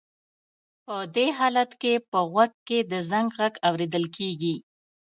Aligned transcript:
په 0.85 0.95
دې 1.15 1.27
حالت 1.37 1.71
کې 1.81 1.93
په 2.11 2.19
غوږ 2.31 2.51
کې 2.67 2.79
د 2.91 2.93
زنګ 3.09 3.27
غږ 3.37 3.53
اورېدل 3.67 4.05
کېږي. 4.17 4.55